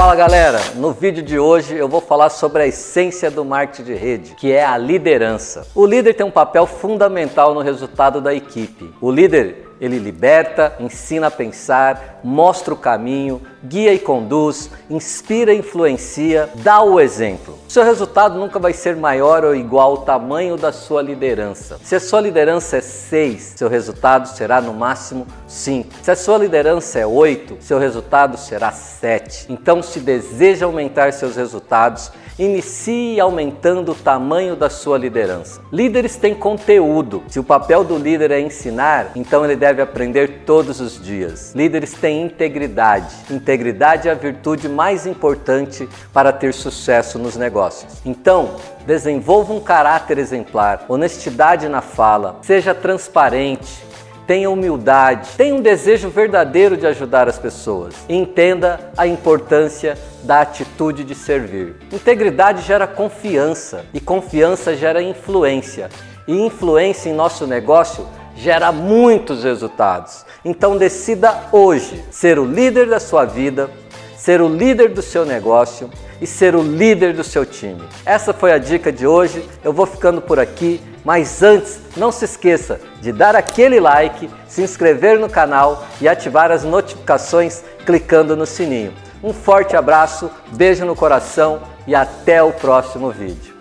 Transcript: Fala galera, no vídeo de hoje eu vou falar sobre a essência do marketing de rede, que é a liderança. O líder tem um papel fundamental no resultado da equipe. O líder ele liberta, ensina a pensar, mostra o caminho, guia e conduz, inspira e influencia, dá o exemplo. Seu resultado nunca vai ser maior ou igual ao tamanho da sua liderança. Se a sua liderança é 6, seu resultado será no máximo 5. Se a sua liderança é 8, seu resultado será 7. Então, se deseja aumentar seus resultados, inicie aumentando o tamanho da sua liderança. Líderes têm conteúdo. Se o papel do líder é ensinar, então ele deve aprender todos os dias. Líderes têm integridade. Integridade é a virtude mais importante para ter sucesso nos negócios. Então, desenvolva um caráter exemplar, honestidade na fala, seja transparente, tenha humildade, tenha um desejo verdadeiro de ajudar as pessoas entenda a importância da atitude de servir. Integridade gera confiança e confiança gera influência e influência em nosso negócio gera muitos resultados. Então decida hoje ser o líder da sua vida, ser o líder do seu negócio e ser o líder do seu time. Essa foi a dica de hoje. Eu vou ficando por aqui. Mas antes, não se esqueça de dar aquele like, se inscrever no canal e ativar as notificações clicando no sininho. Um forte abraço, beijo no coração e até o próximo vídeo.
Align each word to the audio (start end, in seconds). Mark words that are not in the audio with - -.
Fala 0.00 0.14
galera, 0.14 0.58
no 0.76 0.92
vídeo 0.92 1.22
de 1.22 1.38
hoje 1.38 1.76
eu 1.76 1.86
vou 1.86 2.00
falar 2.00 2.30
sobre 2.30 2.62
a 2.62 2.66
essência 2.66 3.30
do 3.30 3.44
marketing 3.44 3.82
de 3.82 3.94
rede, 3.94 4.34
que 4.34 4.50
é 4.50 4.64
a 4.64 4.78
liderança. 4.78 5.66
O 5.74 5.84
líder 5.84 6.14
tem 6.14 6.24
um 6.24 6.30
papel 6.30 6.66
fundamental 6.66 7.52
no 7.52 7.60
resultado 7.60 8.18
da 8.18 8.32
equipe. 8.32 8.90
O 8.98 9.10
líder 9.10 9.68
ele 9.80 9.98
liberta, 9.98 10.74
ensina 10.78 11.28
a 11.28 11.30
pensar, 11.30 12.20
mostra 12.22 12.74
o 12.74 12.76
caminho, 12.76 13.40
guia 13.64 13.94
e 13.94 13.98
conduz, 13.98 14.70
inspira 14.90 15.54
e 15.54 15.58
influencia, 15.58 16.50
dá 16.56 16.82
o 16.82 17.00
exemplo. 17.00 17.58
Seu 17.66 17.82
resultado 17.82 18.38
nunca 18.38 18.58
vai 18.58 18.72
ser 18.72 18.94
maior 18.94 19.44
ou 19.44 19.54
igual 19.54 19.92
ao 19.92 19.98
tamanho 19.98 20.56
da 20.56 20.70
sua 20.70 21.00
liderança. 21.00 21.78
Se 21.82 21.94
a 21.94 22.00
sua 22.00 22.20
liderança 22.20 22.76
é 22.76 22.80
6, 22.80 23.54
seu 23.56 23.68
resultado 23.68 24.28
será 24.28 24.60
no 24.60 24.74
máximo 24.74 25.26
5. 25.48 25.94
Se 26.02 26.10
a 26.10 26.16
sua 26.16 26.36
liderança 26.36 26.98
é 26.98 27.06
8, 27.06 27.56
seu 27.60 27.78
resultado 27.78 28.36
será 28.36 28.70
7. 28.70 29.46
Então, 29.48 29.82
se 29.82 30.00
deseja 30.00 30.66
aumentar 30.66 31.12
seus 31.12 31.36
resultados, 31.36 32.12
inicie 32.42 33.20
aumentando 33.20 33.92
o 33.92 33.94
tamanho 33.94 34.56
da 34.56 34.70
sua 34.70 34.96
liderança. 34.96 35.60
Líderes 35.70 36.16
têm 36.16 36.34
conteúdo. 36.34 37.22
Se 37.28 37.38
o 37.38 37.44
papel 37.44 37.84
do 37.84 37.98
líder 37.98 38.30
é 38.30 38.40
ensinar, 38.40 39.12
então 39.14 39.44
ele 39.44 39.54
deve 39.54 39.82
aprender 39.82 40.42
todos 40.46 40.80
os 40.80 41.00
dias. 41.02 41.52
Líderes 41.54 41.92
têm 41.92 42.22
integridade. 42.22 43.14
Integridade 43.30 44.08
é 44.08 44.12
a 44.12 44.14
virtude 44.14 44.68
mais 44.68 45.06
importante 45.06 45.86
para 46.12 46.32
ter 46.32 46.54
sucesso 46.54 47.18
nos 47.18 47.36
negócios. 47.36 48.00
Então, 48.06 48.56
desenvolva 48.86 49.52
um 49.52 49.60
caráter 49.60 50.16
exemplar, 50.18 50.86
honestidade 50.88 51.68
na 51.68 51.82
fala, 51.82 52.38
seja 52.42 52.74
transparente, 52.74 53.89
tenha 54.30 54.48
humildade, 54.48 55.30
tenha 55.36 55.52
um 55.52 55.60
desejo 55.60 56.08
verdadeiro 56.08 56.76
de 56.76 56.86
ajudar 56.86 57.28
as 57.28 57.36
pessoas 57.36 57.96
entenda 58.08 58.78
a 58.96 59.04
importância 59.04 59.98
da 60.22 60.42
atitude 60.42 61.02
de 61.02 61.16
servir. 61.16 61.74
Integridade 61.92 62.62
gera 62.62 62.86
confiança 62.86 63.84
e 63.92 63.98
confiança 63.98 64.76
gera 64.76 65.02
influência 65.02 65.88
e 66.28 66.46
influência 66.46 67.10
em 67.10 67.12
nosso 67.12 67.44
negócio 67.44 68.06
gera 68.36 68.70
muitos 68.70 69.42
resultados. 69.42 70.24
Então 70.44 70.76
decida 70.76 71.48
hoje 71.50 72.00
ser 72.12 72.38
o 72.38 72.44
líder 72.44 72.88
da 72.88 73.00
sua 73.00 73.24
vida, 73.24 73.68
ser 74.16 74.40
o 74.40 74.48
líder 74.48 74.90
do 74.90 75.02
seu 75.02 75.26
negócio 75.26 75.90
e 76.20 76.26
ser 76.26 76.54
o 76.54 76.62
líder 76.62 77.14
do 77.14 77.24
seu 77.24 77.44
time. 77.44 77.82
Essa 78.06 78.32
foi 78.32 78.52
a 78.52 78.58
dica 78.58 78.92
de 78.92 79.08
hoje. 79.08 79.44
Eu 79.64 79.72
vou 79.72 79.86
ficando 79.86 80.20
por 80.20 80.38
aqui. 80.38 80.80
Mas 81.04 81.42
antes, 81.42 81.80
não 81.96 82.12
se 82.12 82.24
esqueça 82.24 82.80
de 83.00 83.12
dar 83.12 83.34
aquele 83.34 83.80
like, 83.80 84.28
se 84.46 84.62
inscrever 84.62 85.18
no 85.18 85.28
canal 85.28 85.86
e 86.00 86.08
ativar 86.08 86.50
as 86.50 86.64
notificações 86.64 87.62
clicando 87.86 88.36
no 88.36 88.46
sininho. 88.46 88.92
Um 89.22 89.32
forte 89.32 89.76
abraço, 89.76 90.30
beijo 90.52 90.84
no 90.84 90.96
coração 90.96 91.62
e 91.86 91.94
até 91.94 92.42
o 92.42 92.52
próximo 92.52 93.10
vídeo. 93.10 93.59